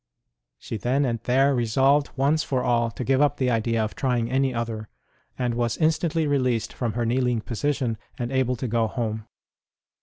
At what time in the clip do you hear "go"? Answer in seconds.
8.67-8.87